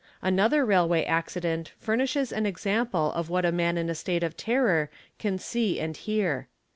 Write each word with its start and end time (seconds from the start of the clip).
Another 0.23 0.65
railway 0.65 1.03
ac: 1.03 1.39
cident 1.39 1.67
furnishes 1.77 2.31
an 2.31 2.47
example 2.47 3.11
of 3.13 3.29
what 3.29 3.45
a 3.45 3.51
man 3.51 3.77
in 3.77 3.87
a 3.87 3.93
state 3.93 4.23
of 4.23 4.35
terror 4.35 4.89
can 5.19 5.37
see 5.37 5.79
and 5.79 5.95
hear. 5.95 6.47